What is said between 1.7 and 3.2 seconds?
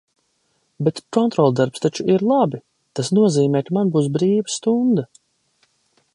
taču ir labi! Tas